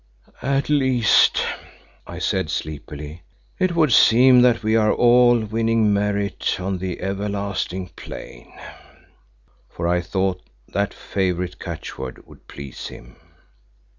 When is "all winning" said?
4.91-5.93